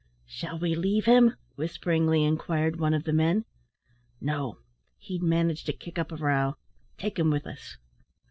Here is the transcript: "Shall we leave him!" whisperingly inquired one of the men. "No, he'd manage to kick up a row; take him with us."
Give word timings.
"Shall 0.25 0.57
we 0.57 0.73
leave 0.73 1.05
him!" 1.05 1.35
whisperingly 1.57 2.23
inquired 2.23 2.79
one 2.79 2.95
of 2.95 3.03
the 3.03 3.13
men. 3.13 3.45
"No, 4.19 4.57
he'd 4.97 5.21
manage 5.21 5.63
to 5.65 5.73
kick 5.73 5.99
up 5.99 6.11
a 6.11 6.15
row; 6.15 6.55
take 6.97 7.19
him 7.19 7.29
with 7.29 7.45
us." 7.45 7.77